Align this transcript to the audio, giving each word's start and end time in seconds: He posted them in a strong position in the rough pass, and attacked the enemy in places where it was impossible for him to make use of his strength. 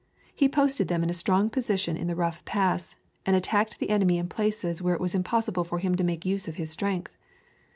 He 0.33 0.49
posted 0.49 0.87
them 0.87 1.03
in 1.03 1.11
a 1.11 1.13
strong 1.13 1.51
position 1.51 1.95
in 1.95 2.07
the 2.07 2.15
rough 2.15 2.43
pass, 2.43 2.95
and 3.23 3.35
attacked 3.35 3.77
the 3.77 3.91
enemy 3.91 4.17
in 4.17 4.29
places 4.29 4.81
where 4.81 4.95
it 4.95 4.99
was 4.99 5.13
impossible 5.13 5.63
for 5.63 5.77
him 5.77 5.93
to 5.95 6.03
make 6.03 6.25
use 6.25 6.47
of 6.47 6.55
his 6.55 6.71
strength. 6.71 7.15